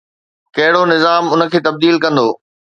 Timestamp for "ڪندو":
2.03-2.27